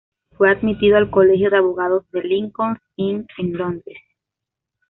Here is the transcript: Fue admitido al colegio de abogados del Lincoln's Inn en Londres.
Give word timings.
Fue 0.35 0.49
admitido 0.49 0.97
al 0.97 1.11
colegio 1.11 1.51
de 1.51 1.57
abogados 1.57 2.09
del 2.11 2.27
Lincoln's 2.29 2.79
Inn 2.95 3.27
en 3.37 3.53
Londres. 3.55 3.99